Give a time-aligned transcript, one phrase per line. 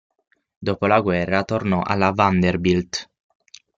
[0.57, 3.07] Dopo la guerra, tornò alla Vanderbilt.